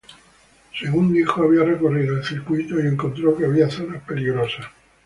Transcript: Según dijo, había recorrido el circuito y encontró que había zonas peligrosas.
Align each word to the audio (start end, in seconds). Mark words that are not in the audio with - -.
Según 0.81 1.13
dijo, 1.13 1.43
había 1.43 1.63
recorrido 1.63 2.17
el 2.17 2.23
circuito 2.25 2.79
y 2.79 2.87
encontró 2.87 3.37
que 3.37 3.45
había 3.45 3.69
zonas 3.69 4.01
peligrosas. 4.01 4.65